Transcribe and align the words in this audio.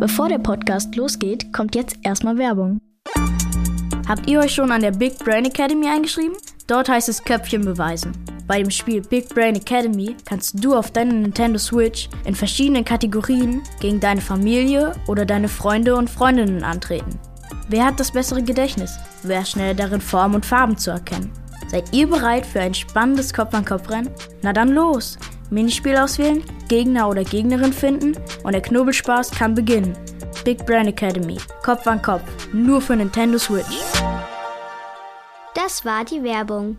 Bevor 0.00 0.28
der 0.28 0.38
Podcast 0.38 0.94
losgeht, 0.94 1.52
kommt 1.52 1.74
jetzt 1.74 1.98
erstmal 2.04 2.38
Werbung. 2.38 2.80
Habt 4.08 4.30
ihr 4.30 4.38
euch 4.38 4.54
schon 4.54 4.70
an 4.70 4.82
der 4.82 4.92
Big 4.92 5.18
Brain 5.18 5.44
Academy 5.44 5.88
eingeschrieben? 5.88 6.36
Dort 6.68 6.88
heißt 6.88 7.08
es 7.08 7.24
Köpfchen 7.24 7.64
beweisen. 7.64 8.12
Bei 8.46 8.62
dem 8.62 8.70
Spiel 8.70 9.02
Big 9.02 9.28
Brain 9.28 9.56
Academy 9.56 10.14
kannst 10.24 10.62
du 10.62 10.76
auf 10.76 10.92
deiner 10.92 11.14
Nintendo 11.14 11.58
Switch 11.58 12.08
in 12.24 12.36
verschiedenen 12.36 12.84
Kategorien 12.84 13.60
gegen 13.80 13.98
deine 13.98 14.20
Familie 14.20 14.94
oder 15.08 15.26
deine 15.26 15.48
Freunde 15.48 15.96
und 15.96 16.08
Freundinnen 16.08 16.62
antreten. 16.62 17.18
Wer 17.68 17.86
hat 17.86 17.98
das 17.98 18.12
bessere 18.12 18.44
Gedächtnis? 18.44 18.96
Wer 19.24 19.40
ist 19.40 19.50
schneller 19.50 19.74
darin, 19.74 20.00
Formen 20.00 20.36
und 20.36 20.46
Farben 20.46 20.78
zu 20.78 20.92
erkennen? 20.92 21.32
Seid 21.72 21.92
ihr 21.92 22.06
bereit 22.06 22.46
für 22.46 22.60
ein 22.60 22.72
spannendes 22.72 23.34
Kopf-an-Kopf-Rennen? 23.34 24.10
Na 24.42 24.52
dann 24.52 24.68
los! 24.68 25.18
Minispiel 25.50 25.96
auswählen, 25.96 26.42
Gegner 26.68 27.08
oder 27.08 27.24
Gegnerin 27.24 27.72
finden 27.72 28.16
und 28.42 28.52
der 28.52 28.62
Knobelspaß 28.62 29.30
kann 29.30 29.54
beginnen. 29.54 29.96
Big 30.44 30.64
Brain 30.66 30.88
Academy, 30.88 31.38
Kopf 31.62 31.86
an 31.86 32.00
Kopf, 32.02 32.22
nur 32.52 32.80
für 32.80 32.96
Nintendo 32.96 33.38
Switch. 33.38 33.82
Das 35.54 35.84
war 35.84 36.04
die 36.04 36.22
Werbung. 36.22 36.78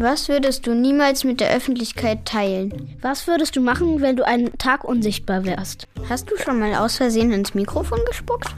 Was 0.00 0.28
würdest 0.28 0.66
du 0.66 0.74
niemals 0.74 1.24
mit 1.24 1.40
der 1.40 1.50
Öffentlichkeit 1.50 2.24
teilen? 2.24 2.96
Was 3.02 3.26
würdest 3.26 3.56
du 3.56 3.60
machen, 3.60 4.00
wenn 4.00 4.14
du 4.14 4.24
einen 4.24 4.56
Tag 4.56 4.84
unsichtbar 4.84 5.44
wärst? 5.44 5.88
Hast 6.08 6.30
du 6.30 6.36
schon 6.36 6.60
mal 6.60 6.74
aus 6.76 6.96
Versehen 6.96 7.32
ins 7.32 7.54
Mikrofon 7.54 7.98
gespuckt? 8.06 8.54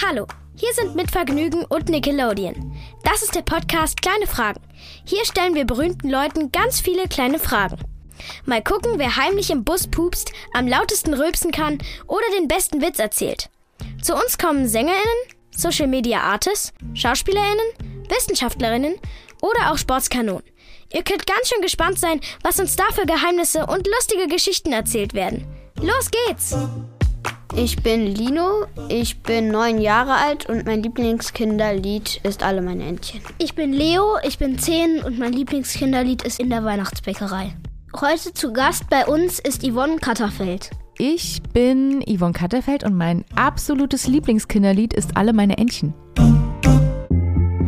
Hallo, 0.00 0.26
hier 0.62 0.72
sind 0.74 0.94
mit 0.94 1.10
Vergnügen 1.10 1.64
und 1.64 1.88
Nickelodeon. 1.88 2.72
Das 3.02 3.24
ist 3.24 3.34
der 3.34 3.42
Podcast 3.42 4.00
Kleine 4.00 4.28
Fragen. 4.28 4.60
Hier 5.04 5.24
stellen 5.24 5.56
wir 5.56 5.64
berühmten 5.64 6.08
Leuten 6.08 6.52
ganz 6.52 6.80
viele 6.80 7.08
kleine 7.08 7.40
Fragen. 7.40 7.78
Mal 8.44 8.62
gucken, 8.62 8.92
wer 8.96 9.16
heimlich 9.16 9.50
im 9.50 9.64
Bus 9.64 9.88
pupst, 9.88 10.32
am 10.52 10.68
lautesten 10.68 11.14
rülpsen 11.14 11.50
kann 11.50 11.78
oder 12.06 12.22
den 12.38 12.46
besten 12.46 12.80
Witz 12.80 13.00
erzählt. 13.00 13.50
Zu 14.00 14.14
uns 14.14 14.38
kommen 14.38 14.68
SängerInnen, 14.68 15.02
Social 15.50 15.88
Media 15.88 16.20
Artists, 16.20 16.72
SchauspielerInnen, 16.94 18.06
Wissenschaftlerinnen 18.08 18.94
oder 19.40 19.72
auch 19.72 19.78
Sportskanonen. 19.78 20.44
Ihr 20.92 21.02
könnt 21.02 21.26
ganz 21.26 21.48
schön 21.48 21.62
gespannt 21.62 21.98
sein, 21.98 22.20
was 22.44 22.60
uns 22.60 22.76
da 22.76 22.84
für 22.92 23.06
Geheimnisse 23.06 23.66
und 23.66 23.88
lustige 23.88 24.28
Geschichten 24.28 24.72
erzählt 24.72 25.12
werden. 25.12 25.44
Los 25.80 26.08
geht's! 26.12 26.54
Ich 27.54 27.82
bin 27.82 28.06
Lino, 28.06 28.64
ich 28.88 29.22
bin 29.22 29.48
neun 29.48 29.78
Jahre 29.78 30.14
alt 30.14 30.48
und 30.48 30.64
mein 30.64 30.82
Lieblingskinderlied 30.82 32.20
ist 32.22 32.42
Alle 32.42 32.62
meine 32.62 32.84
Entchen. 32.84 33.20
Ich 33.38 33.54
bin 33.54 33.74
Leo, 33.74 34.16
ich 34.26 34.38
bin 34.38 34.58
zehn 34.58 35.02
und 35.02 35.18
mein 35.18 35.34
Lieblingskinderlied 35.34 36.22
ist 36.22 36.40
In 36.40 36.48
der 36.48 36.64
Weihnachtsbäckerei. 36.64 37.54
Heute 38.00 38.32
zu 38.32 38.54
Gast 38.54 38.88
bei 38.88 39.06
uns 39.06 39.38
ist 39.38 39.62
Yvonne 39.62 39.96
Katterfeld. 39.96 40.70
Ich 40.96 41.42
bin 41.52 42.02
Yvonne 42.06 42.32
Katterfeld 42.32 42.84
und 42.84 42.96
mein 42.96 43.24
absolutes 43.34 44.06
Lieblingskinderlied 44.06 44.94
ist 44.94 45.16
Alle 45.16 45.34
meine 45.34 45.58
Entchen. 45.58 45.92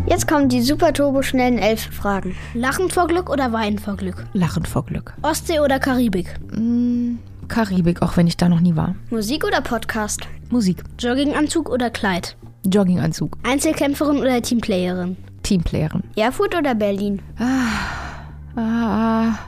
Jetzt 0.07 0.29
kommen 0.29 0.49
die 0.49 0.63
super 0.63 0.93
turbo 0.93 1.23
schnellen 1.23 1.59
elf 1.59 1.83
Fragen. 1.93 2.37
Lachen 2.55 2.91
vor 2.91 3.07
Glück 3.07 3.29
oder 3.29 3.53
Weinen 3.53 3.79
vor 3.79 3.97
Glück? 3.97 4.27
Lachen 4.33 4.65
vor 4.65 4.85
Glück. 4.85 5.15
Ostsee 5.23 5.61
oder 5.61 5.79
Karibik? 5.79 6.35
Mm, 6.53 7.17
Karibik, 7.49 8.03
auch 8.03 8.17
wenn 8.17 8.27
ich 8.27 8.37
da 8.37 8.49
noch 8.49 8.61
nie 8.61 8.77
war. 8.77 8.95
Musik 9.11 9.45
oder 9.45 9.61
Podcast? 9.61 10.23
Musik. 10.51 10.83
Jogginganzug 10.99 11.69
oder 11.69 11.91
Kleid? 11.91 12.37
Jogginganzug. 12.67 13.37
Einzelkämpferin 13.43 14.19
oder 14.19 14.41
Teamplayerin? 14.41 15.17
Teamplayerin. 15.43 16.03
Erfurt 16.17 16.55
oder 16.55 16.75
Berlin? 16.75 17.21
Ah, 17.39 18.61
ah 18.61 19.39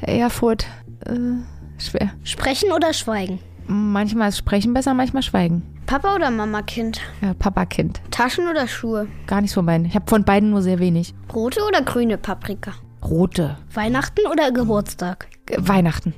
Erfurt. 0.00 0.66
Äh, 1.06 1.42
schwer. 1.78 2.10
Sprechen 2.24 2.72
oder 2.72 2.92
schweigen? 2.92 3.38
Manchmal 3.66 4.30
ist 4.30 4.38
Sprechen 4.38 4.74
besser, 4.74 4.94
manchmal 4.94 5.22
Schweigen. 5.22 5.62
Papa 5.86 6.14
oder 6.14 6.30
Mama 6.30 6.62
Kind? 6.62 7.00
Ja, 7.20 7.34
Papa 7.34 7.66
Kind. 7.66 8.00
Taschen 8.10 8.48
oder 8.48 8.66
Schuhe? 8.66 9.08
Gar 9.26 9.42
nichts 9.42 9.54
von 9.54 9.66
beiden. 9.66 9.86
Ich 9.86 9.94
habe 9.94 10.08
von 10.08 10.24
beiden 10.24 10.50
nur 10.50 10.62
sehr 10.62 10.78
wenig. 10.78 11.14
Rote 11.34 11.60
oder 11.66 11.82
grüne 11.82 12.18
Paprika? 12.18 12.72
Rote. 13.04 13.58
Weihnachten 13.74 14.26
oder 14.30 14.52
Geburtstag? 14.52 15.28
G 15.46 15.56
Weihnachten. 15.58 16.14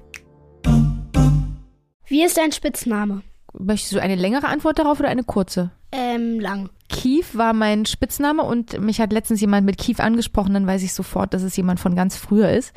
Wie 2.06 2.24
ist 2.24 2.36
dein 2.36 2.52
Spitzname? 2.52 3.22
Möchtest 3.56 3.92
du 3.92 4.00
eine 4.00 4.16
längere 4.16 4.48
Antwort 4.48 4.78
darauf 4.78 4.98
oder 4.98 5.08
eine 5.08 5.22
kurze? 5.22 5.70
Ähm, 5.92 6.40
lang. 6.40 6.70
Kief 6.88 7.36
war 7.36 7.52
mein 7.52 7.86
Spitzname 7.86 8.42
und 8.42 8.80
mich 8.80 9.00
hat 9.00 9.12
letztens 9.12 9.40
jemand 9.40 9.64
mit 9.64 9.78
Kief 9.78 10.00
angesprochen, 10.00 10.54
dann 10.54 10.66
weiß 10.66 10.82
ich 10.82 10.92
sofort, 10.92 11.32
dass 11.32 11.42
es 11.42 11.56
jemand 11.56 11.80
von 11.80 11.94
ganz 11.94 12.16
früher 12.16 12.50
ist, 12.50 12.72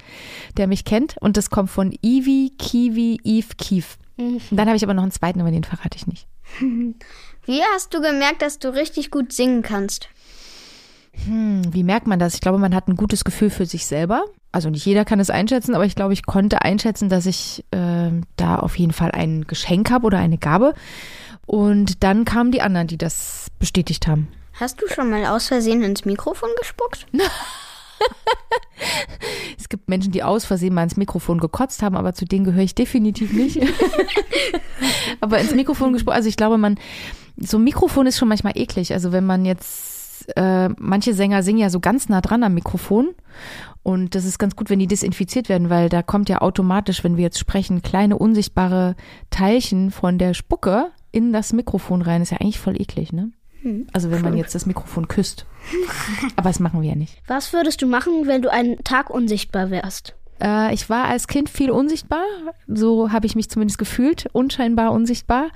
der 0.55 0.67
mich 0.67 0.85
kennt. 0.85 1.17
Und 1.19 1.35
das 1.35 1.49
kommt 1.49 1.69
von 1.69 1.91
Ivi, 2.03 2.53
Kiwi, 2.57 3.19
Eve, 3.23 3.55
Kief. 3.57 3.97
Mhm. 4.17 4.39
Dann 4.51 4.67
habe 4.67 4.77
ich 4.77 4.83
aber 4.83 4.93
noch 4.93 5.03
einen 5.03 5.11
zweiten, 5.11 5.41
aber 5.41 5.51
den 5.51 5.63
verrate 5.63 5.97
ich 5.97 6.07
nicht. 6.07 6.27
Wie 7.45 7.61
hast 7.73 7.93
du 7.93 8.01
gemerkt, 8.01 8.41
dass 8.41 8.59
du 8.59 8.73
richtig 8.73 9.09
gut 9.09 9.33
singen 9.33 9.61
kannst? 9.61 10.09
Hm, 11.25 11.61
wie 11.73 11.83
merkt 11.83 12.05
man 12.05 12.19
das? 12.19 12.35
Ich 12.35 12.41
glaube, 12.41 12.59
man 12.59 12.75
hat 12.75 12.87
ein 12.87 12.95
gutes 12.95 13.23
Gefühl 13.23 13.49
für 13.49 13.65
sich 13.65 13.85
selber. 13.85 14.25
Also 14.57 14.71
nicht 14.71 14.87
jeder 14.87 15.05
kann 15.05 15.19
es 15.19 15.29
einschätzen, 15.29 15.75
aber 15.75 15.85
ich 15.85 15.93
glaube, 15.93 16.13
ich 16.13 16.25
konnte 16.25 16.63
einschätzen, 16.63 17.09
dass 17.09 17.27
ich 17.27 17.63
äh, 17.69 18.09
da 18.37 18.55
auf 18.55 18.75
jeden 18.79 18.91
Fall 18.91 19.11
ein 19.11 19.45
Geschenk 19.45 19.91
habe 19.91 20.07
oder 20.07 20.17
eine 20.17 20.39
Gabe. 20.39 20.73
Und 21.45 22.03
dann 22.03 22.25
kamen 22.25 22.51
die 22.51 22.63
anderen, 22.63 22.87
die 22.87 22.97
das 22.97 23.51
bestätigt 23.59 24.07
haben. 24.07 24.29
Hast 24.53 24.81
du 24.81 24.87
schon 24.87 25.11
mal 25.11 25.27
aus 25.27 25.49
Versehen 25.49 25.83
ins 25.83 26.05
Mikrofon 26.05 26.49
gespuckt? 26.59 27.05
es 29.59 29.69
gibt 29.69 29.89
Menschen, 29.89 30.11
die 30.11 30.23
aus 30.23 30.45
Versehen 30.45 30.73
mal 30.73 30.81
ins 30.81 30.97
Mikrofon 30.97 31.39
gekotzt 31.39 31.83
haben, 31.83 31.95
aber 31.95 32.15
zu 32.15 32.25
denen 32.25 32.43
gehöre 32.43 32.63
ich 32.63 32.73
definitiv 32.73 33.33
nicht. 33.33 33.61
aber 35.21 35.37
ins 35.37 35.53
Mikrofon 35.53 35.93
gesprochen, 35.93 36.15
also 36.15 36.29
ich 36.29 36.35
glaube, 36.35 36.57
man, 36.57 36.79
so 37.37 37.59
ein 37.59 37.63
Mikrofon 37.63 38.07
ist 38.07 38.17
schon 38.17 38.27
manchmal 38.27 38.57
eklig. 38.57 38.91
Also 38.91 39.11
wenn 39.11 39.27
man 39.27 39.45
jetzt, 39.45 39.96
äh, 40.35 40.69
manche 40.77 41.13
Sänger 41.13 41.43
singen 41.43 41.59
ja 41.59 41.69
so 41.69 41.79
ganz 41.79 42.09
nah 42.09 42.21
dran 42.21 42.43
am 42.43 42.53
Mikrofon 42.53 43.15
und 43.87 44.15
das 44.15 44.25
ist 44.25 44.37
ganz 44.37 44.57
gut, 44.57 44.69
wenn 44.69 44.79
die 44.79 44.87
desinfiziert 44.87 45.47
werden, 45.47 45.69
weil 45.69 45.87
da 45.87 46.03
kommt 46.03 46.27
ja 46.27 46.41
automatisch, 46.41 47.05
wenn 47.05 47.15
wir 47.15 47.23
jetzt 47.23 47.39
sprechen, 47.39 47.81
kleine 47.81 48.17
unsichtbare 48.17 48.97
Teilchen 49.29 49.91
von 49.91 50.17
der 50.17 50.33
Spucke 50.33 50.91
in 51.13 51.31
das 51.31 51.53
Mikrofon 51.53 52.01
rein. 52.01 52.21
Ist 52.21 52.31
ja 52.31 52.37
eigentlich 52.41 52.59
voll 52.59 52.79
eklig, 52.81 53.13
ne? 53.13 53.31
Hm. 53.61 53.87
Also 53.93 54.11
wenn 54.11 54.21
man 54.21 54.35
jetzt 54.35 54.53
das 54.55 54.65
Mikrofon 54.65 55.07
küsst. 55.07 55.45
Aber 56.35 56.49
das 56.49 56.59
machen 56.59 56.81
wir 56.81 56.89
ja 56.89 56.95
nicht. 56.95 57.21
Was 57.27 57.53
würdest 57.53 57.81
du 57.81 57.87
machen, 57.87 58.11
wenn 58.25 58.41
du 58.41 58.51
einen 58.51 58.83
Tag 58.83 59.09
unsichtbar 59.09 59.69
wärst? 59.69 60.15
Äh, 60.41 60.73
ich 60.73 60.89
war 60.89 61.05
als 61.05 61.27
Kind 61.27 61.49
viel 61.49 61.71
unsichtbar. 61.71 62.23
So 62.67 63.11
habe 63.11 63.25
ich 63.25 63.35
mich 63.35 63.49
zumindest 63.49 63.77
gefühlt. 63.77 64.27
Unscheinbar 64.33 64.91
unsichtbar. 64.91 65.47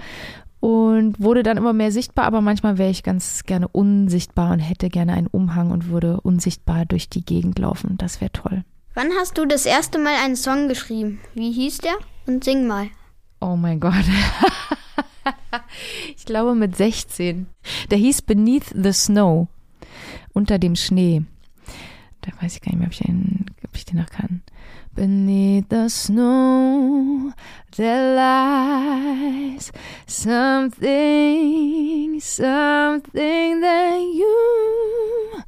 Und 0.61 1.19
wurde 1.19 1.41
dann 1.41 1.57
immer 1.57 1.73
mehr 1.73 1.91
sichtbar, 1.91 2.25
aber 2.25 2.39
manchmal 2.39 2.77
wäre 2.77 2.91
ich 2.91 3.01
ganz 3.01 3.45
gerne 3.45 3.67
unsichtbar 3.67 4.53
und 4.53 4.59
hätte 4.59 4.89
gerne 4.89 5.13
einen 5.13 5.25
Umhang 5.25 5.71
und 5.71 5.89
würde 5.89 6.21
unsichtbar 6.21 6.85
durch 6.85 7.09
die 7.09 7.25
Gegend 7.25 7.57
laufen. 7.57 7.97
Das 7.97 8.21
wäre 8.21 8.31
toll. 8.31 8.63
Wann 8.93 9.09
hast 9.19 9.39
du 9.39 9.45
das 9.45 9.65
erste 9.65 9.97
Mal 9.97 10.13
einen 10.23 10.35
Song 10.35 10.67
geschrieben? 10.67 11.19
Wie 11.33 11.51
hieß 11.51 11.79
der? 11.79 11.93
Und 12.27 12.43
sing 12.43 12.67
mal. 12.67 12.89
Oh 13.39 13.55
mein 13.55 13.79
Gott. 13.79 13.93
ich 16.15 16.25
glaube 16.25 16.53
mit 16.53 16.77
16. 16.77 17.47
Der 17.89 17.97
hieß 17.97 18.21
Beneath 18.21 18.71
the 18.75 18.93
Snow. 18.93 19.47
Unter 20.31 20.59
dem 20.59 20.75
Schnee. 20.75 21.23
Da 22.21 22.31
weiß 22.39 22.55
ich 22.55 22.61
gar 22.61 22.71
nicht 22.71 22.79
mehr, 22.79 22.87
ob 22.87 22.93
ich 22.93 22.99
den, 22.99 23.45
ob 23.65 23.75
ich 23.75 23.85
den 23.85 23.97
noch 23.97 24.11
kann. 24.11 24.43
Beneath 24.93 25.69
the 25.69 25.87
snow, 25.89 27.31
there 27.77 28.15
lies 28.15 29.71
something, 30.05 30.89
something 32.19 33.61
that 33.61 33.99
you 34.01 35.41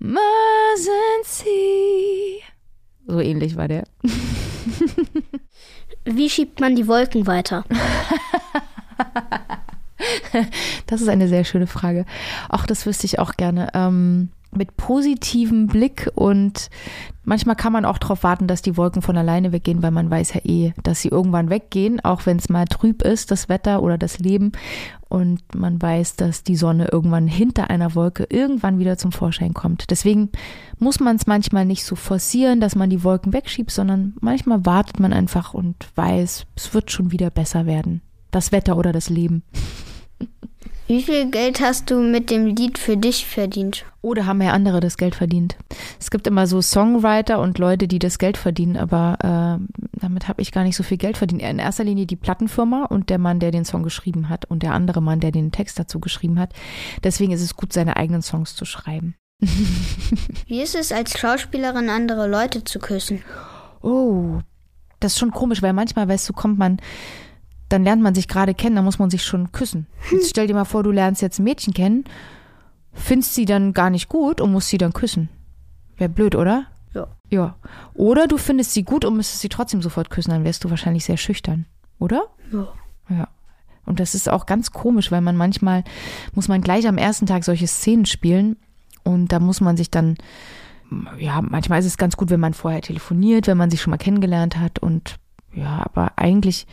mustn't 0.00 1.24
see. 1.24 2.42
So 3.06 3.20
ähnlich 3.20 3.56
war 3.56 3.68
der. 3.68 3.84
Wie 6.04 6.30
schiebt 6.30 6.60
man 6.60 6.74
die 6.74 6.88
Wolken 6.88 7.26
weiter? 7.26 7.64
das 10.86 11.02
ist 11.02 11.08
eine 11.08 11.28
sehr 11.28 11.44
schöne 11.44 11.66
Frage. 11.66 12.06
Auch 12.48 12.64
das 12.64 12.86
wüsste 12.86 13.04
ich 13.06 13.18
auch 13.18 13.34
gerne. 13.34 13.68
Ähm, 13.74 14.30
mit 14.52 14.76
positivem 14.76 15.66
Blick 15.66 16.10
und 16.14 16.70
manchmal 17.24 17.56
kann 17.56 17.72
man 17.72 17.84
auch 17.84 17.98
darauf 17.98 18.22
warten, 18.22 18.46
dass 18.46 18.62
die 18.62 18.76
Wolken 18.76 19.02
von 19.02 19.16
alleine 19.16 19.52
weggehen, 19.52 19.82
weil 19.82 19.90
man 19.90 20.10
weiß 20.10 20.34
ja 20.34 20.40
eh, 20.44 20.72
dass 20.82 21.02
sie 21.02 21.08
irgendwann 21.08 21.50
weggehen, 21.50 22.04
auch 22.04 22.26
wenn 22.26 22.38
es 22.38 22.48
mal 22.48 22.64
trüb 22.64 23.02
ist, 23.02 23.30
das 23.30 23.48
Wetter 23.48 23.82
oder 23.82 23.98
das 23.98 24.18
Leben. 24.18 24.52
Und 25.08 25.40
man 25.54 25.80
weiß, 25.80 26.16
dass 26.16 26.42
die 26.42 26.56
Sonne 26.56 26.88
irgendwann 26.90 27.28
hinter 27.28 27.70
einer 27.70 27.94
Wolke 27.94 28.26
irgendwann 28.28 28.78
wieder 28.78 28.96
zum 28.98 29.12
Vorschein 29.12 29.54
kommt. 29.54 29.90
Deswegen 29.90 30.30
muss 30.78 31.00
man 31.00 31.16
es 31.16 31.26
manchmal 31.26 31.64
nicht 31.64 31.84
so 31.84 31.96
forcieren, 31.96 32.60
dass 32.60 32.74
man 32.74 32.90
die 32.90 33.04
Wolken 33.04 33.32
wegschiebt, 33.32 33.70
sondern 33.70 34.14
manchmal 34.20 34.64
wartet 34.64 35.00
man 35.00 35.12
einfach 35.12 35.54
und 35.54 35.76
weiß, 35.94 36.46
es 36.56 36.74
wird 36.74 36.90
schon 36.90 37.12
wieder 37.12 37.30
besser 37.30 37.66
werden 37.66 38.02
das 38.36 38.52
Wetter 38.52 38.76
oder 38.76 38.92
das 38.92 39.08
Leben. 39.08 39.42
Wie 40.88 41.02
viel 41.02 41.30
Geld 41.32 41.60
hast 41.60 41.90
du 41.90 41.98
mit 41.98 42.30
dem 42.30 42.46
Lied 42.46 42.78
für 42.78 42.96
dich 42.96 43.26
verdient? 43.26 43.84
Oder 44.02 44.26
haben 44.26 44.40
ja 44.40 44.52
andere 44.52 44.78
das 44.78 44.96
Geld 44.96 45.16
verdient? 45.16 45.56
Es 45.98 46.12
gibt 46.12 46.28
immer 46.28 46.46
so 46.46 46.62
Songwriter 46.62 47.40
und 47.40 47.58
Leute, 47.58 47.88
die 47.88 47.98
das 47.98 48.18
Geld 48.18 48.36
verdienen, 48.36 48.76
aber 48.76 49.18
äh, 49.20 49.98
damit 50.00 50.28
habe 50.28 50.42
ich 50.42 50.52
gar 50.52 50.62
nicht 50.62 50.76
so 50.76 50.84
viel 50.84 50.96
Geld 50.96 51.16
verdient. 51.16 51.42
In 51.42 51.58
erster 51.58 51.82
Linie 51.82 52.06
die 52.06 52.14
Plattenfirma 52.14 52.84
und 52.84 53.10
der 53.10 53.18
Mann, 53.18 53.40
der 53.40 53.50
den 53.50 53.64
Song 53.64 53.82
geschrieben 53.82 54.28
hat 54.28 54.44
und 54.44 54.62
der 54.62 54.74
andere 54.74 55.02
Mann, 55.02 55.18
der 55.18 55.32
den 55.32 55.50
Text 55.50 55.76
dazu 55.76 55.98
geschrieben 55.98 56.38
hat. 56.38 56.52
Deswegen 57.02 57.32
ist 57.32 57.42
es 57.42 57.56
gut, 57.56 57.72
seine 57.72 57.96
eigenen 57.96 58.22
Songs 58.22 58.54
zu 58.54 58.64
schreiben. 58.64 59.16
Wie 60.46 60.62
ist 60.62 60.76
es 60.76 60.92
als 60.92 61.18
Schauspielerin, 61.18 61.90
andere 61.90 62.28
Leute 62.28 62.62
zu 62.62 62.78
küssen? 62.78 63.22
Oh, 63.82 64.38
das 65.00 65.14
ist 65.14 65.18
schon 65.18 65.32
komisch, 65.32 65.62
weil 65.62 65.72
manchmal, 65.72 66.08
weißt 66.08 66.28
du, 66.28 66.32
kommt 66.32 66.58
man, 66.58 66.78
dann 67.68 67.84
lernt 67.84 68.02
man 68.02 68.14
sich 68.14 68.28
gerade 68.28 68.54
kennen, 68.54 68.76
dann 68.76 68.84
muss 68.84 68.98
man 68.98 69.10
sich 69.10 69.24
schon 69.24 69.52
küssen. 69.52 69.86
Jetzt 70.12 70.30
stell 70.30 70.46
dir 70.46 70.54
mal 70.54 70.64
vor, 70.64 70.82
du 70.82 70.90
lernst 70.90 71.22
jetzt 71.22 71.38
ein 71.38 71.44
Mädchen 71.44 71.74
kennen, 71.74 72.04
findest 72.92 73.34
sie 73.34 73.44
dann 73.44 73.72
gar 73.72 73.90
nicht 73.90 74.08
gut 74.08 74.40
und 74.40 74.52
musst 74.52 74.68
sie 74.68 74.78
dann 74.78 74.92
küssen. 74.92 75.28
Wäre 75.96 76.10
blöd, 76.10 76.34
oder? 76.34 76.66
Ja. 76.94 77.08
Ja. 77.30 77.56
Oder 77.94 78.26
du 78.26 78.38
findest 78.38 78.72
sie 78.72 78.84
gut 78.84 79.04
und 79.04 79.16
müsstest 79.16 79.40
sie 79.40 79.48
trotzdem 79.48 79.82
sofort 79.82 80.10
küssen, 80.10 80.30
dann 80.30 80.44
wärst 80.44 80.64
du 80.64 80.70
wahrscheinlich 80.70 81.04
sehr 81.04 81.16
schüchtern, 81.16 81.66
oder? 81.98 82.26
Ja. 82.52 82.68
Ja. 83.08 83.28
Und 83.84 84.00
das 84.00 84.14
ist 84.14 84.28
auch 84.28 84.46
ganz 84.46 84.72
komisch, 84.72 85.12
weil 85.12 85.20
man 85.20 85.36
manchmal 85.36 85.84
muss 86.34 86.48
man 86.48 86.60
gleich 86.60 86.86
am 86.88 86.98
ersten 86.98 87.26
Tag 87.26 87.44
solche 87.44 87.68
Szenen 87.68 88.04
spielen 88.04 88.56
und 89.04 89.30
da 89.32 89.38
muss 89.38 89.60
man 89.60 89.76
sich 89.76 89.90
dann, 89.90 90.16
ja, 91.18 91.40
manchmal 91.40 91.78
ist 91.78 91.86
es 91.86 91.96
ganz 91.96 92.16
gut, 92.16 92.30
wenn 92.30 92.40
man 92.40 92.54
vorher 92.54 92.82
telefoniert, 92.82 93.46
wenn 93.46 93.56
man 93.56 93.70
sich 93.70 93.80
schon 93.80 93.92
mal 93.92 93.96
kennengelernt 93.96 94.58
hat 94.58 94.80
und 94.80 95.16
ja, 95.54 95.82
aber 95.84 96.12
eigentlich, 96.16 96.66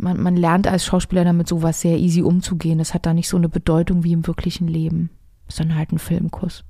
man, 0.00 0.20
man 0.20 0.36
lernt 0.36 0.66
als 0.66 0.84
Schauspieler 0.84 1.24
damit 1.24 1.48
sowas 1.48 1.80
sehr 1.80 1.98
easy 1.98 2.22
umzugehen. 2.22 2.78
Das 2.78 2.94
hat 2.94 3.06
da 3.06 3.14
nicht 3.14 3.28
so 3.28 3.36
eine 3.36 3.48
Bedeutung 3.48 4.04
wie 4.04 4.12
im 4.12 4.26
wirklichen 4.26 4.68
Leben. 4.68 5.10
Ist 5.48 5.60
dann 5.60 5.74
halt 5.74 5.92
ein 5.92 5.98
Filmkuss. 5.98 6.64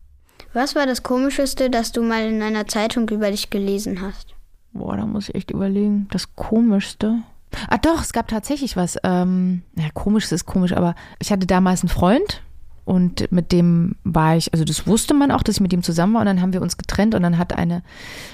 Was 0.52 0.74
war 0.74 0.86
das 0.86 1.02
Komischste, 1.02 1.70
das 1.70 1.92
du 1.92 2.02
mal 2.02 2.26
in 2.26 2.42
einer 2.42 2.66
Zeitung 2.66 3.08
über 3.08 3.30
dich 3.30 3.50
gelesen 3.50 4.00
hast? 4.00 4.34
Boah, 4.72 4.96
da 4.96 5.06
muss 5.06 5.28
ich 5.28 5.34
echt 5.34 5.50
überlegen. 5.50 6.08
Das 6.10 6.34
Komischste. 6.34 7.22
Ah 7.68 7.78
doch, 7.78 8.00
es 8.00 8.12
gab 8.12 8.28
tatsächlich 8.28 8.76
was. 8.76 8.96
Ähm, 9.02 9.62
ja, 9.76 9.86
komisch 9.92 10.30
ist 10.30 10.46
komisch, 10.46 10.72
aber 10.72 10.94
ich 11.18 11.32
hatte 11.32 11.46
damals 11.46 11.82
einen 11.82 11.88
Freund 11.88 12.42
und 12.90 13.30
mit 13.30 13.52
dem 13.52 13.94
war 14.02 14.36
ich, 14.36 14.52
also 14.52 14.64
das 14.64 14.84
wusste 14.84 15.14
man 15.14 15.30
auch, 15.30 15.44
dass 15.44 15.54
ich 15.54 15.60
mit 15.60 15.72
ihm 15.72 15.84
zusammen 15.84 16.14
war. 16.14 16.22
Und 16.22 16.26
dann 16.26 16.40
haben 16.40 16.52
wir 16.52 16.60
uns 16.60 16.76
getrennt. 16.76 17.14
Und 17.14 17.22
dann 17.22 17.38
hat 17.38 17.52
eine 17.52 17.84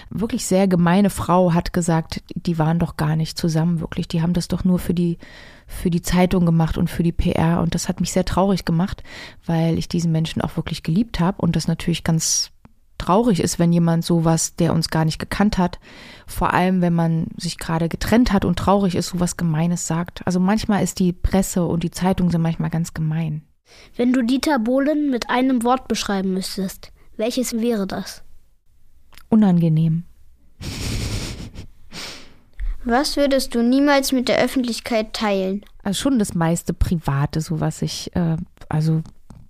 wirklich 0.09 0.47
sehr 0.47 0.67
gemeine 0.67 1.11
Frau 1.11 1.53
hat 1.53 1.75
gesagt, 1.75 2.23
die 2.35 2.59
waren 2.59 2.79
doch 2.79 2.97
gar 2.97 3.17
nicht 3.17 3.37
zusammen 3.37 3.81
wirklich, 3.81 4.09
die 4.09 4.23
haben 4.23 4.33
das 4.33 4.49
doch 4.49 4.65
nur 4.65 4.79
für 4.79 4.95
die 4.95 5.19
für 5.67 5.91
die 5.91 6.01
Zeitung 6.01 6.47
gemacht 6.47 6.79
und 6.79 6.89
für 6.89 7.03
die 7.03 7.13
PR 7.13 7.61
und 7.61 7.75
das 7.75 7.89
hat 7.89 8.01
mich 8.01 8.13
sehr 8.13 8.25
traurig 8.25 8.65
gemacht, 8.65 9.03
weil 9.45 9.77
ich 9.79 9.89
diesen 9.89 10.13
Menschen 10.13 10.41
auch 10.41 10.57
wirklich 10.57 10.85
geliebt 10.85 11.21
habe. 11.21 11.43
Und 11.43 11.55
das 11.55 11.69
natürlich 11.69 12.03
ganz 12.05 12.53
traurig 12.97 13.41
ist, 13.41 13.59
wenn 13.59 13.75
jemand 13.75 14.07
sowas, 14.07 14.57
der 14.57 14.73
uns 14.73 14.89
gar 14.89 15.05
nicht 15.05 15.19
gekannt 15.19 15.59
hat, 15.59 15.81
vor 16.27 16.55
allem 16.55 16.81
wenn 16.81 16.95
man 16.95 17.27
sich 17.37 17.59
gerade 17.59 17.91
getrennt 17.91 18.33
hat 18.33 18.47
und 18.47 18.59
traurig 18.59 18.95
ist, 18.95 19.09
sowas 19.09 19.37
Gemeines 19.37 19.87
sagt. 19.87 20.27
Also 20.27 20.41
manchmal 20.41 20.83
ist 20.83 20.99
die 20.99 21.13
Presse 21.13 21.67
und 21.67 21.83
die 21.83 21.91
Zeitung 21.91 22.31
sind 22.31 22.41
manchmal 22.41 22.71
ganz 22.71 22.95
gemein. 22.95 23.43
Wenn 23.97 24.13
du 24.13 24.23
Dieter 24.23 24.59
Bohlen 24.59 25.11
mit 25.11 25.31
einem 25.31 25.63
Wort 25.63 25.89
beschreiben 25.89 26.33
müsstest, 26.33 26.93
welches 27.17 27.55
wäre 27.55 27.87
das? 27.87 28.23
Unangenehm. 29.29 30.05
Was 32.85 33.17
würdest 33.17 33.55
du 33.55 33.63
niemals 33.63 34.13
mit 34.13 34.29
der 34.29 34.39
Öffentlichkeit 34.39 35.13
teilen? 35.13 35.65
Also 35.83 36.03
schon 36.03 36.21
das 36.21 36.35
meiste 36.35 36.73
Private, 36.73 37.41
so 37.41 37.59
was 37.59 37.83
ich, 37.83 38.15
äh, 38.15 38.37
also 38.69 39.03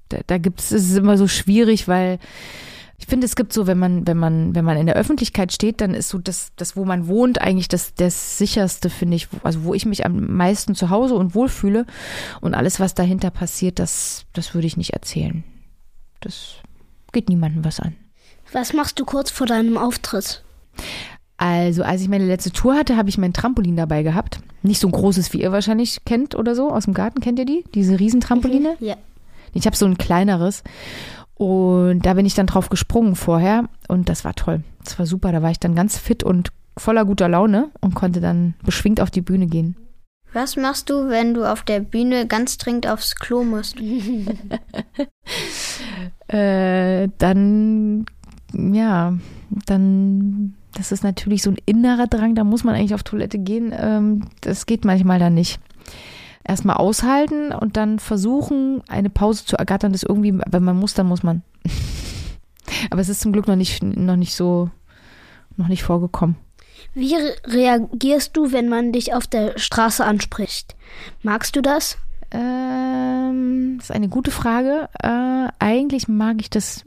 da, 0.09 0.19
da 0.27 0.39
gibt 0.39 0.61
es, 0.61 0.71
es 0.71 0.91
ist 0.91 0.97
immer 0.97 1.19
so 1.19 1.29
schwierig, 1.29 1.87
weil 1.87 2.19
ich 2.99 3.07
finde, 3.07 3.27
es 3.27 3.37
gibt 3.37 3.53
so, 3.53 3.67
wenn 3.67 3.79
man, 3.79 4.07
wenn 4.07 4.17
man, 4.17 4.55
wenn 4.55 4.65
man 4.65 4.79
in 4.79 4.87
der 4.87 4.97
Öffentlichkeit 4.97 5.53
steht, 5.53 5.81
dann 5.81 5.93
ist 5.93 6.09
so 6.09 6.19
das, 6.19 6.53
das, 6.57 6.77
wo 6.77 6.85
man 6.85 7.09
wohnt, 7.09 7.41
eigentlich 7.41 7.69
das, 7.69 7.95
das 7.95 8.39
sicherste, 8.39 8.89
finde 8.89 9.17
ich, 9.17 9.29
also 9.43 9.65
wo 9.65 9.75
ich 9.75 9.85
mich 9.85 10.07
am 10.07 10.35
meisten 10.37 10.75
zu 10.75 10.89
Hause 10.89 11.15
und 11.15 11.35
wohlfühle. 11.35 11.85
Und 12.41 12.55
alles, 12.55 12.81
was 12.81 12.95
dahinter 12.95 13.31
passiert, 13.31 13.79
das, 13.79 14.25
das 14.33 14.55
würde 14.55 14.67
ich 14.67 14.77
nicht 14.77 14.95
erzählen. 14.95 15.45
Das 16.21 16.55
geht 17.13 17.29
niemandem 17.29 17.65
was 17.65 17.81
an. 17.81 17.95
Was 18.53 18.73
machst 18.73 18.99
du 18.99 19.05
kurz 19.05 19.31
vor 19.31 19.47
deinem 19.47 19.77
Auftritt? 19.77 20.43
Also, 21.37 21.83
als 21.83 22.01
ich 22.01 22.09
meine 22.09 22.27
letzte 22.27 22.51
Tour 22.51 22.75
hatte, 22.75 22.97
habe 22.97 23.11
ich 23.11 23.19
mein 23.19 23.35
Trampolin 23.35 23.77
dabei 23.77 24.03
gehabt. 24.03 24.41
Nicht 24.63 24.81
so 24.81 24.89
ein 24.89 24.93
großes, 24.93 25.33
wie 25.35 25.43
ihr 25.43 25.53
wahrscheinlich 25.53 26.05
kennt 26.07 26.35
oder 26.35 26.55
so 26.55 26.71
aus 26.71 26.85
dem 26.85 26.95
Garten. 26.95 27.21
Kennt 27.21 27.39
ihr 27.39 27.45
die? 27.45 27.65
Diese 27.75 28.01
Riesentrampoline? 28.01 28.77
Ja. 28.81 28.97
Ich 29.53 29.67
habe 29.67 29.77
so 29.77 29.85
ein 29.85 29.99
kleineres. 29.99 30.63
Und 31.39 32.07
da 32.07 32.15
bin 32.15 32.25
ich 32.25 32.35
dann 32.35 32.47
drauf 32.47 32.71
gesprungen 32.71 33.15
vorher 33.15 33.69
und 33.89 34.09
das 34.09 34.25
war 34.25 34.35
toll. 34.35 34.65
Das 34.83 34.99
war 34.99 35.07
super. 35.07 35.33
Da 35.33 35.43
war 35.43 35.51
ich 35.51 35.61
dann 35.61 35.75
ganz 35.75 35.99
fit 35.99 36.25
und 36.25 36.51
voller 36.79 37.05
guter 37.05 37.29
Laune 37.29 37.71
und 37.81 37.95
konnte 37.95 38.21
dann 38.21 38.55
beschwingt 38.65 39.01
auf 39.01 39.11
die 39.11 39.21
Bühne 39.21 39.47
gehen. 39.47 39.77
Was 40.33 40.57
machst 40.57 40.91
du, 40.91 41.09
wenn 41.09 41.35
du 41.35 41.51
auf 41.51 41.63
der 41.63 41.81
Bühne 41.81 42.27
ganz 42.27 42.59
dringend 42.59 42.87
aufs 42.87 43.17
Klo 43.17 43.45
musst? 43.45 43.77
äh, 46.29 47.09
dann, 47.19 48.07
ja, 48.53 49.15
dann, 49.67 50.55
das 50.75 50.93
ist 50.93 51.05
natürlich 51.05 51.43
so 51.43 51.51
ein 51.51 51.59
innerer 51.65 52.07
Drang, 52.07 52.35
da 52.35 52.45
muss 52.45 52.65
man 52.65 52.75
eigentlich 52.75 52.95
auf 52.95 53.03
Toilette 53.03 53.39
gehen. 53.39 53.73
Ähm, 53.75 54.25
das 54.43 54.67
geht 54.67 54.85
manchmal 54.85 55.19
dann 55.19 55.35
nicht 55.35 55.59
erstmal 56.47 56.77
aushalten 56.77 57.53
und 57.53 57.77
dann 57.77 57.99
versuchen, 57.99 58.83
eine 58.89 59.11
Pause 59.11 59.45
zu 59.45 59.57
ergattern, 59.57 59.93
das 59.93 60.03
irgendwie, 60.03 60.39
wenn 60.47 60.65
man 60.65 60.77
muss, 60.77 60.95
dann 60.95 61.07
muss 61.07 61.23
man. 61.23 61.43
Aber 62.91 63.01
es 63.01 63.09
ist 63.09 63.21
zum 63.21 63.33
Glück 63.33 63.47
noch 63.47 63.57
nicht, 63.57 63.83
noch 63.83 64.17
nicht 64.17 64.35
so, 64.35 64.71
noch 65.57 65.69
nicht 65.69 65.83
vorgekommen. 65.83 66.37
Wie 66.95 67.15
re 67.15 67.37
reagierst 67.47 68.37
du, 68.37 68.53
wenn 68.53 68.69
man 68.69 68.93
dich 68.93 69.15
auf 69.15 69.27
der 69.27 69.59
Straße 69.59 70.05
anspricht? 70.05 70.77
Magst 71.23 71.57
du 71.57 71.63
das? 71.63 71.99
Ähm, 72.31 73.77
das 73.79 73.91
ist 73.91 73.97
eine 73.97 74.09
gute 74.09 74.31
Frage. 74.31 74.89
Äh, 75.03 75.49
eigentlich 75.59 76.09
mag 76.09 76.37
ich 76.41 76.51
das 76.51 76.85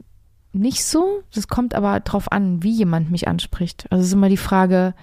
nicht 0.52 0.84
so. 0.84 1.22
Das 1.34 1.48
kommt 1.48 1.74
aber 1.74 2.00
drauf 2.00 2.30
an, 2.32 2.62
wie 2.62 2.72
jemand 2.72 3.10
mich 3.10 3.28
anspricht. 3.28 3.86
Also 3.90 4.00
es 4.00 4.08
ist 4.08 4.14
immer 4.14 4.28
die 4.28 4.36
Frage, 4.36 4.94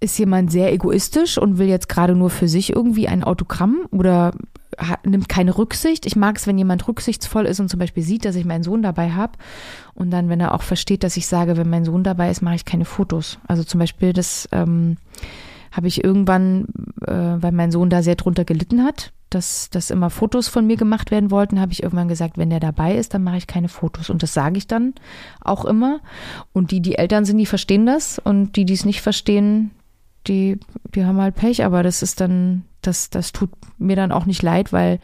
ist 0.00 0.18
jemand 0.18 0.50
sehr 0.50 0.72
egoistisch 0.72 1.38
und 1.38 1.58
will 1.58 1.68
jetzt 1.68 1.88
gerade 1.88 2.14
nur 2.14 2.30
für 2.30 2.48
sich 2.48 2.74
irgendwie 2.74 3.06
ein 3.06 3.22
Autogramm 3.22 3.86
oder 3.90 4.32
hat, 4.78 5.06
nimmt 5.06 5.28
keine 5.28 5.56
Rücksicht. 5.58 6.06
Ich 6.06 6.16
mag 6.16 6.36
es, 6.36 6.46
wenn 6.46 6.56
jemand 6.56 6.86
rücksichtsvoll 6.88 7.46
ist 7.46 7.60
und 7.60 7.68
zum 7.68 7.78
Beispiel 7.78 8.02
sieht, 8.02 8.24
dass 8.24 8.36
ich 8.36 8.44
meinen 8.44 8.62
Sohn 8.62 8.82
dabei 8.82 9.10
habe 9.10 9.32
und 9.94 10.10
dann, 10.10 10.28
wenn 10.28 10.40
er 10.40 10.54
auch 10.54 10.62
versteht, 10.62 11.04
dass 11.04 11.16
ich 11.16 11.26
sage, 11.26 11.56
wenn 11.56 11.68
mein 11.68 11.84
Sohn 11.84 12.02
dabei 12.02 12.30
ist, 12.30 12.40
mache 12.40 12.54
ich 12.54 12.64
keine 12.64 12.86
Fotos. 12.86 13.38
Also 13.46 13.62
zum 13.62 13.78
Beispiel 13.78 14.12
das 14.12 14.48
ähm, 14.52 14.96
habe 15.70 15.88
ich 15.88 16.02
irgendwann, 16.02 16.66
äh, 17.06 17.12
weil 17.12 17.52
mein 17.52 17.70
Sohn 17.70 17.90
da 17.90 18.02
sehr 18.02 18.16
drunter 18.16 18.44
gelitten 18.44 18.84
hat, 18.84 19.12
dass, 19.28 19.70
dass 19.70 19.90
immer 19.90 20.10
Fotos 20.10 20.48
von 20.48 20.66
mir 20.66 20.76
gemacht 20.76 21.10
werden 21.10 21.30
wollten, 21.30 21.60
habe 21.60 21.72
ich 21.72 21.82
irgendwann 21.82 22.08
gesagt, 22.08 22.36
wenn 22.36 22.50
der 22.50 22.60
dabei 22.60 22.96
ist, 22.96 23.14
dann 23.14 23.22
mache 23.22 23.36
ich 23.36 23.46
keine 23.46 23.68
Fotos. 23.68 24.10
Und 24.10 24.22
das 24.22 24.34
sage 24.34 24.58
ich 24.58 24.66
dann 24.66 24.94
auch 25.40 25.64
immer. 25.64 26.00
Und 26.52 26.72
die, 26.72 26.80
die 26.80 26.96
Eltern 26.96 27.24
sind, 27.24 27.38
die 27.38 27.46
verstehen 27.46 27.86
das. 27.86 28.18
Und 28.18 28.56
die, 28.56 28.64
die 28.64 28.74
es 28.74 28.84
nicht 28.84 29.02
verstehen, 29.02 29.70
die, 30.26 30.58
die 30.94 31.04
haben 31.04 31.20
halt 31.20 31.34
Pech, 31.34 31.64
aber 31.64 31.82
das 31.82 32.02
ist 32.02 32.20
dann, 32.20 32.64
das, 32.82 33.10
das 33.10 33.32
tut 33.32 33.50
mir 33.78 33.96
dann 33.96 34.12
auch 34.12 34.26
nicht 34.26 34.42
leid, 34.42 34.72
weil 34.72 35.00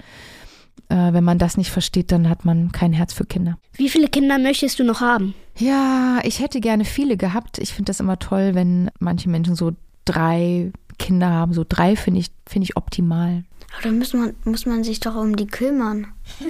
äh, 0.89 1.13
wenn 1.13 1.25
man 1.25 1.39
das 1.39 1.57
nicht 1.57 1.71
versteht, 1.71 2.13
dann 2.13 2.29
hat 2.29 2.45
man 2.45 2.73
kein 2.73 2.93
Herz 2.93 3.13
für 3.13 3.25
Kinder. 3.25 3.59
Wie 3.75 3.89
viele 3.89 4.09
Kinder 4.09 4.39
möchtest 4.39 4.79
du 4.79 4.85
noch 4.85 5.01
haben? 5.01 5.35
Ja, 5.59 6.21
ich 6.23 6.41
hätte 6.41 6.61
gerne 6.61 6.85
viele 6.85 7.17
gehabt. 7.17 7.59
Ich 7.59 7.73
finde 7.73 7.91
das 7.91 8.01
immer 8.01 8.19
toll, 8.19 8.55
wenn 8.55 8.91
manche 8.99 9.29
Menschen 9.29 9.57
so 9.57 9.73
drei 10.05 10.73
Kinder 10.99 11.31
haben. 11.31 11.53
So 11.53 11.65
drei 11.69 11.97
finde 11.97 12.21
ich, 12.21 12.31
finde 12.47 12.65
ich 12.65 12.77
optimal. 12.77 13.45
Aber 13.73 13.83
dann 13.83 13.99
muss 13.99 14.13
man, 14.13 14.35
muss 14.45 14.67
man 14.67 14.85
sich 14.85 15.01
doch 15.01 15.17
um 15.17 15.37
die 15.37 15.47
kümmern. 15.47 16.07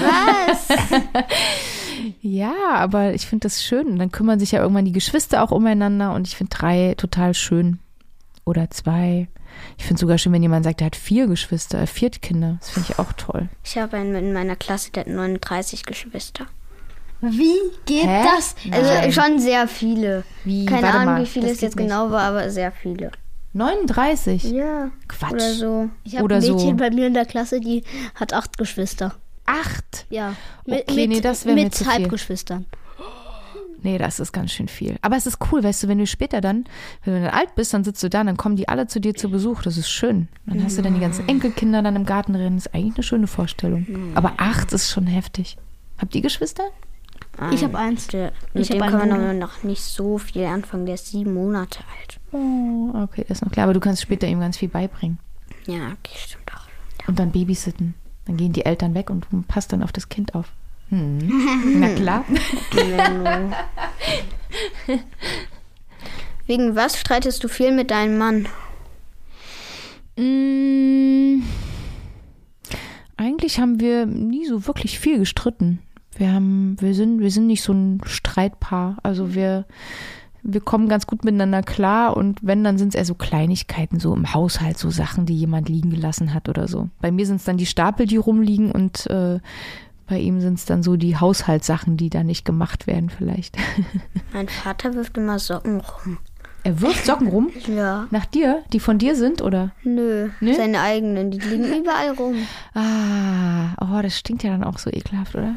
Was? 0.00 0.68
Ja, 2.28 2.52
aber 2.74 3.14
ich 3.14 3.26
finde 3.26 3.44
das 3.44 3.62
schön. 3.62 3.86
Und 3.88 3.98
dann 3.98 4.12
kümmern 4.12 4.38
sich 4.38 4.52
ja 4.52 4.60
irgendwann 4.60 4.84
die 4.84 4.92
Geschwister 4.92 5.42
auch 5.42 5.50
umeinander 5.50 6.12
und 6.14 6.26
ich 6.26 6.36
finde 6.36 6.54
drei 6.54 6.94
total 6.96 7.34
schön. 7.34 7.78
Oder 8.44 8.70
zwei. 8.70 9.28
Ich 9.76 9.84
finde 9.84 10.00
sogar 10.00 10.18
schön, 10.18 10.32
wenn 10.32 10.42
jemand 10.42 10.64
sagt, 10.64 10.80
er 10.80 10.86
hat 10.86 10.96
vier 10.96 11.26
Geschwister, 11.26 11.80
äh, 11.80 11.86
vier 11.86 12.10
Kinder. 12.10 12.56
Das 12.60 12.70
finde 12.70 12.88
ich 12.90 12.98
auch 12.98 13.12
toll. 13.14 13.48
Ich 13.64 13.78
habe 13.78 13.96
einen 13.96 14.14
in 14.14 14.32
meiner 14.32 14.56
Klasse, 14.56 14.90
der 14.90 15.04
hat 15.04 15.10
39 15.10 15.84
Geschwister. 15.84 16.46
Wie 17.20 17.54
geht 17.86 18.06
Hä? 18.06 18.24
das? 18.24 18.54
Also 18.70 18.92
Nein. 18.92 19.12
schon 19.12 19.38
sehr 19.40 19.66
viele. 19.66 20.24
Wie? 20.44 20.66
Keine 20.66 20.82
Warte 20.82 20.98
Ahnung, 20.98 21.14
mal, 21.14 21.22
wie 21.22 21.26
viele 21.26 21.50
es 21.50 21.60
jetzt 21.60 21.76
nicht. 21.76 21.88
genau 21.88 22.10
war, 22.10 22.22
aber 22.22 22.50
sehr 22.50 22.70
viele. 22.72 23.10
39? 23.54 24.44
Ja. 24.44 24.90
Quatsch. 25.08 25.32
Oder 25.32 25.52
so. 25.52 25.88
Ich 26.04 26.16
habe 26.16 26.32
ein 26.34 26.40
Mädchen 26.40 26.58
so. 26.58 26.76
bei 26.76 26.90
mir 26.90 27.06
in 27.06 27.14
der 27.14 27.24
Klasse, 27.24 27.60
die 27.60 27.82
hat 28.14 28.32
acht 28.34 28.56
Geschwister. 28.56 29.14
Acht? 29.48 30.06
Ja. 30.10 30.34
Okay, 30.66 31.06
nee, 31.06 31.20
das 31.20 31.46
wär 31.46 31.54
mir 31.54 31.64
mit 31.64 31.74
viel. 31.74 31.86
Halbgeschwistern. 31.86 32.66
Nee, 33.82 33.96
das 33.96 34.18
ist 34.18 34.32
ganz 34.32 34.50
schön 34.52 34.66
viel. 34.68 34.96
Aber 35.02 35.16
es 35.16 35.26
ist 35.26 35.38
cool, 35.52 35.62
weißt 35.62 35.84
du, 35.84 35.88
wenn 35.88 35.98
du 35.98 36.06
später 36.06 36.40
dann, 36.40 36.64
wenn 37.04 37.14
du 37.14 37.20
dann 37.22 37.30
alt 37.30 37.54
bist, 37.54 37.72
dann 37.72 37.84
sitzt 37.84 38.02
du 38.02 38.10
da, 38.10 38.24
dann 38.24 38.36
kommen 38.36 38.56
die 38.56 38.68
alle 38.68 38.88
zu 38.88 39.00
dir 39.00 39.14
zu 39.14 39.30
Besuch. 39.30 39.62
Das 39.62 39.76
ist 39.76 39.88
schön. 39.88 40.28
Dann 40.46 40.64
hast 40.64 40.76
du 40.76 40.82
dann 40.82 40.94
die 40.94 41.00
ganzen 41.00 41.28
Enkelkinder 41.28 41.80
dann 41.82 41.94
im 41.94 42.04
Garten 42.04 42.34
rennen. 42.34 42.56
Das 42.56 42.66
ist 42.66 42.74
eigentlich 42.74 42.96
eine 42.96 43.02
schöne 43.04 43.26
Vorstellung. 43.28 43.86
Aber 44.16 44.34
acht 44.38 44.72
ist 44.72 44.90
schon 44.90 45.06
heftig. 45.06 45.56
Habt 45.96 46.14
ihr 46.14 46.22
Geschwister? 46.22 46.64
Ich 47.52 47.62
habe 47.62 47.78
eins. 47.78 48.08
Der, 48.08 48.32
mit 48.52 48.64
Ich 48.64 48.68
dem 48.70 48.82
hab 48.82 48.90
kann 48.90 49.12
einen 49.12 49.26
man 49.26 49.38
noch 49.38 49.62
nicht 49.62 49.82
so 49.82 50.18
viel 50.18 50.44
anfangen. 50.44 50.84
Der 50.86 50.96
ist 50.96 51.06
sieben 51.06 51.34
Monate 51.34 51.78
alt. 51.98 52.18
Oh, 52.32 52.90
okay, 53.04 53.24
das 53.28 53.38
ist 53.38 53.44
noch 53.44 53.52
klar. 53.52 53.64
Aber 53.64 53.74
du 53.74 53.80
kannst 53.80 54.02
später 54.02 54.26
ihm 54.26 54.40
ganz 54.40 54.56
viel 54.56 54.68
beibringen. 54.68 55.20
Ja, 55.66 55.92
okay, 55.92 56.16
stimmt 56.16 56.50
auch. 56.52 57.08
Und 57.08 57.18
dann 57.20 57.30
babysitten. 57.30 57.94
Dann 58.28 58.36
gehen 58.36 58.52
die 58.52 58.64
Eltern 58.64 58.94
weg 58.94 59.10
und 59.10 59.26
du 59.30 59.42
passt 59.42 59.72
dann 59.72 59.82
auf 59.82 59.90
das 59.90 60.08
Kind 60.08 60.36
auf. 60.36 60.52
Hm. 60.90 61.80
Na 61.80 61.88
klar. 61.88 62.24
Wegen 66.46 66.76
was 66.76 67.00
streitest 67.00 67.42
du 67.42 67.48
viel 67.48 67.72
mit 67.72 67.90
deinem 67.90 68.16
Mann? 68.18 68.46
Mm, 70.16 71.42
Eigentlich 73.18 73.58
haben 73.58 73.80
wir 73.80 74.06
nie 74.06 74.46
so 74.46 74.68
wirklich 74.68 75.00
viel 75.00 75.18
gestritten. 75.18 75.80
Wir 76.16 76.32
haben, 76.32 76.76
wir 76.80 76.94
sind, 76.94 77.18
wir 77.20 77.32
sind 77.32 77.48
nicht 77.48 77.62
so 77.62 77.72
ein 77.72 78.00
Streitpaar. 78.06 78.98
Also 79.02 79.34
wir, 79.34 79.66
wir 80.50 80.60
kommen 80.62 80.88
ganz 80.88 81.06
gut 81.06 81.24
miteinander 81.24 81.62
klar 81.62 82.16
und 82.16 82.38
wenn, 82.42 82.64
dann 82.64 82.78
sind 82.78 82.88
es 82.88 82.94
eher 82.94 83.04
so 83.04 83.14
Kleinigkeiten, 83.14 84.00
so 84.00 84.14
im 84.14 84.32
Haushalt, 84.32 84.78
so 84.78 84.88
Sachen, 84.90 85.26
die 85.26 85.36
jemand 85.36 85.68
liegen 85.68 85.90
gelassen 85.90 86.32
hat 86.32 86.48
oder 86.48 86.66
so. 86.68 86.88
Bei 87.02 87.10
mir 87.12 87.26
sind 87.26 87.36
es 87.36 87.44
dann 87.44 87.58
die 87.58 87.66
Stapel, 87.66 88.06
die 88.06 88.16
rumliegen 88.16 88.72
und 88.72 89.06
äh, 89.08 89.40
bei 90.06 90.18
ihm 90.18 90.40
sind 90.40 90.54
es 90.54 90.64
dann 90.64 90.82
so 90.82 90.96
die 90.96 91.18
Haushaltssachen, 91.18 91.98
die 91.98 92.08
da 92.08 92.22
nicht 92.24 92.46
gemacht 92.46 92.86
werden 92.86 93.10
vielleicht. 93.10 93.56
Mein 94.32 94.48
Vater 94.48 94.94
wirft 94.94 95.18
immer 95.18 95.38
Socken 95.38 95.80
rum. 95.82 96.16
Er 96.64 96.80
wirft 96.80 97.04
Socken 97.04 97.28
rum 97.28 97.50
Ja. 97.76 98.06
nach 98.10 98.24
dir, 98.24 98.62
die 98.72 98.80
von 98.80 98.96
dir 98.98 99.16
sind, 99.16 99.42
oder? 99.42 99.72
Nö, 99.84 100.30
Nö? 100.40 100.54
seine 100.54 100.80
eigenen. 100.80 101.30
Die 101.30 101.38
liegen 101.40 101.64
überall 101.82 102.12
rum. 102.12 102.36
Ah, 102.74 103.74
oh, 103.82 104.00
das 104.02 104.18
stinkt 104.18 104.42
ja 104.44 104.50
dann 104.50 104.64
auch 104.64 104.78
so 104.78 104.90
ekelhaft, 104.90 105.34
oder? 105.34 105.54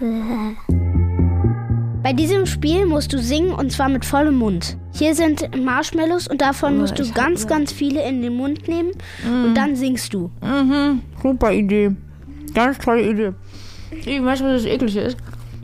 Bei 2.12 2.18
diesem 2.18 2.46
Spiel 2.46 2.86
musst 2.86 3.14
du 3.14 3.20
singen 3.20 3.54
und 3.54 3.72
zwar 3.72 3.88
mit 3.88 4.04
vollem 4.04 4.36
Mund. 4.36 4.76
Hier 4.94 5.16
sind 5.16 5.50
Marshmallows 5.58 6.28
und 6.28 6.42
davon 6.42 6.76
Oh, 6.76 6.80
musst 6.82 7.00
du 7.00 7.10
ganz, 7.14 7.48
ganz 7.48 7.72
viele 7.72 8.06
in 8.06 8.22
den 8.22 8.36
Mund 8.36 8.68
nehmen 8.68 8.92
und 9.26 9.56
dann 9.56 9.78
singst 9.78 10.14
du. 10.14 10.30
Mhm, 10.42 11.04
super 11.24 11.54
Idee. 11.54 11.96
Ganz 12.54 12.80
tolle 12.80 13.10
Idee. 13.10 13.32
Ich 13.92 14.22
weiß, 14.22 14.44
was 14.44 14.64
das 14.64 14.66
Eklige 14.66 15.00
ist. 15.00 15.18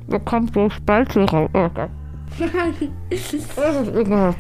Da 0.08 0.20
kommt 0.20 0.54
so 0.54 0.70
Spalte 0.70 1.20
raus. 1.30 1.50
Oh 1.54 1.68
Gott. 1.68 1.90
Das 3.10 3.34
ist 3.34 3.58
ekelhaft. 3.94 4.40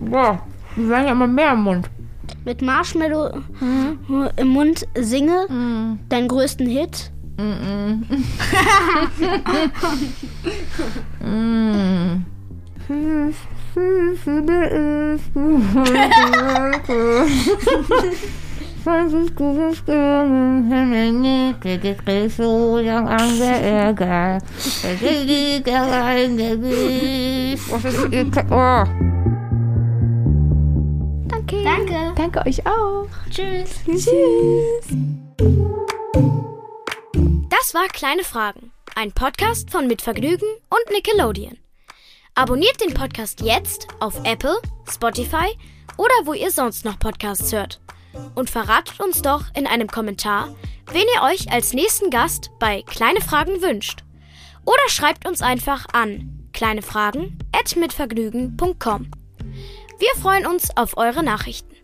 Boah, 0.00 0.40
die 0.74 0.88
werden 0.88 1.04
ja 1.04 1.12
immer 1.12 1.26
mehr 1.26 1.52
im 1.52 1.64
Mund. 1.64 1.90
Mit 2.46 2.62
Marshmallow 2.62 3.42
im 4.38 4.48
Mund 4.48 4.86
singe 4.98 5.98
deinen 6.08 6.28
größten 6.28 6.66
Hit. 6.66 7.10
Was 18.86 19.12
ist 19.12 19.34
gutes 19.34 19.84
Gehirn, 19.86 20.70
Himmel 20.70 21.12
nicht, 21.12 21.64
der 21.64 21.78
geht 21.78 22.32
so 22.32 22.78
lang 22.78 23.08
an 23.08 23.38
der 23.38 23.62
Ärger. 23.62 24.38
Der 25.00 25.24
liegt 25.24 25.68
allein, 25.68 26.36
der 26.36 26.56
Brief. 26.56 27.72
Was 27.72 27.84
ist 27.84 28.04
ekel- 28.12 28.44
oh. 28.50 28.84
Danke. 31.28 31.56
Danke. 31.64 32.12
Danke 32.14 32.46
euch 32.46 32.64
auch. 32.66 33.08
Tschüss. 33.30 33.80
Tschüss. 33.86 34.86
Das 37.64 37.72
war 37.72 37.88
Kleine 37.88 38.24
Fragen, 38.24 38.72
ein 38.94 39.12
Podcast 39.12 39.70
von 39.70 39.86
Mitvergnügen 39.86 40.46
und 40.68 40.92
Nickelodeon. 40.92 41.56
Abonniert 42.34 42.78
den 42.82 42.92
Podcast 42.92 43.40
jetzt 43.40 43.88
auf 44.00 44.20
Apple, 44.24 44.58
Spotify 44.86 45.56
oder 45.96 46.12
wo 46.24 46.34
ihr 46.34 46.50
sonst 46.50 46.84
noch 46.84 46.98
Podcasts 46.98 47.50
hört. 47.54 47.80
Und 48.34 48.50
verratet 48.50 49.00
uns 49.00 49.22
doch 49.22 49.44
in 49.56 49.66
einem 49.66 49.88
Kommentar, 49.88 50.54
wen 50.92 51.06
ihr 51.16 51.22
euch 51.22 51.50
als 51.50 51.72
nächsten 51.72 52.10
Gast 52.10 52.50
bei 52.60 52.82
Kleine 52.82 53.22
Fragen 53.22 53.62
wünscht. 53.62 54.04
Oder 54.66 54.86
schreibt 54.88 55.26
uns 55.26 55.40
einfach 55.40 55.86
an 55.94 56.50
kleinefragen@mitvergnügen.com. 56.52 59.10
Wir 59.98 60.14
freuen 60.20 60.46
uns 60.46 60.76
auf 60.76 60.98
eure 60.98 61.22
Nachrichten. 61.22 61.74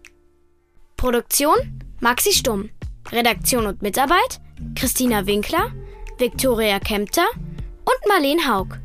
Produktion 0.98 1.82
Maxi 2.00 2.34
Stumm. 2.34 2.68
Redaktion 3.10 3.66
und 3.66 3.80
Mitarbeit 3.80 4.42
Christina 4.74 5.26
Winkler, 5.26 5.72
Viktoria 6.18 6.78
Kempter 6.78 7.26
und 7.34 8.08
Marleen 8.08 8.48
Haug. 8.48 8.78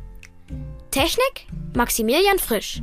Technik 0.90 1.46
Maximilian 1.74 2.38
Frisch. 2.38 2.82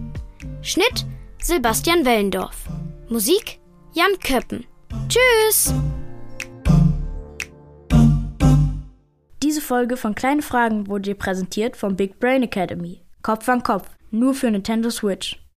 Schnitt 0.61 1.05
Sebastian 1.41 2.05
Wellendorf. 2.05 2.65
Musik 3.09 3.59
Jan 3.93 4.17
Köppen. 4.19 4.65
Tschüss! 5.09 5.73
Diese 9.43 9.61
Folge 9.61 9.97
von 9.97 10.15
Kleine 10.15 10.41
Fragen 10.41 10.87
wurde 10.87 11.09
dir 11.11 11.15
präsentiert 11.15 11.75
vom 11.75 11.95
Big 11.95 12.19
Brain 12.19 12.43
Academy. 12.43 13.01
Kopf 13.21 13.47
an 13.49 13.61
Kopf, 13.61 13.89
nur 14.09 14.33
für 14.33 14.49
Nintendo 14.49 14.89
Switch. 14.89 15.42